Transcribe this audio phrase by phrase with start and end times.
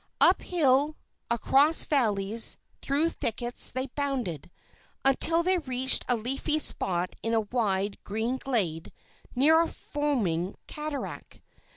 [0.19, 0.97] Up hill,
[1.29, 4.49] across valleys, through thickets they bounded,
[5.05, 8.91] until they reached a leafy spot in a wide, green glade
[9.35, 11.39] near a foaming cataract.